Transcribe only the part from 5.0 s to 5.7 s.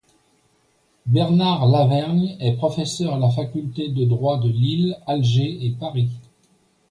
Alger